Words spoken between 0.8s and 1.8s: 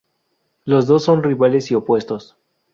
dos son rivales y